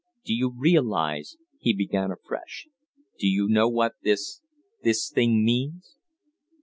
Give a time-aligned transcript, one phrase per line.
[0.25, 2.67] "Do you realize?" he began afresh.
[3.19, 4.41] "Do you know what this
[4.81, 5.99] this thing means?"